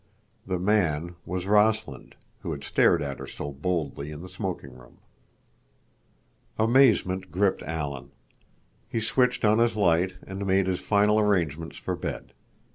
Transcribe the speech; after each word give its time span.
The 0.47 0.57
man 0.57 1.13
was 1.27 1.45
Rossland, 1.45 2.15
who 2.41 2.53
had 2.53 2.63
stared 2.63 3.03
at 3.03 3.19
her 3.19 3.27
so 3.27 3.51
boldly 3.51 4.09
in 4.09 4.23
the 4.23 4.29
smoking 4.29 4.73
room. 4.75 4.97
Amazement 6.57 7.29
gripped 7.31 7.61
Alan. 7.61 8.09
He 8.89 8.99
switched 8.99 9.45
on 9.45 9.59
his 9.59 9.75
light 9.77 10.17
and 10.25 10.47
made 10.47 10.65
his 10.65 10.79
final 10.79 11.19
arrangements 11.19 11.77
for 11.77 11.95
bed. 11.95 12.33